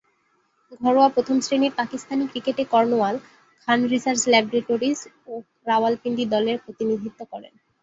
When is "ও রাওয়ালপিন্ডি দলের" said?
5.27-6.57